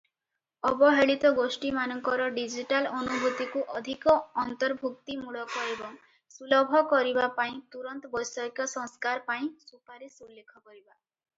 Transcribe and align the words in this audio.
ଅବହେଳିତ 0.67 1.29
ଗୋଷ୍ଠୀମାନଙ୍କର 1.39 2.29
ଡିଜିଟାଲ 2.37 2.93
ଅନୁଭୂତିକୁ 2.99 3.61
ଅଧିକ 3.79 4.15
ଅନ୍ତର୍ଭୁକ୍ତିମୂଳକ 4.43 5.65
ଏବଂ 5.73 5.93
ସୁଲଭ 6.37 6.81
କରିବା 6.95 7.27
ପାଇଁ 7.41 7.53
ତୁରନ୍ତ 7.77 8.11
ବୈଷୟିକ 8.17 8.67
ସଂସ୍କାର 8.75 9.25
ପାଇଁ 9.29 9.51
ସୁପାରିସ 9.69 10.27
ଉଲ୍ଲେଖ 10.29 10.57
କରିବା। 10.71 10.91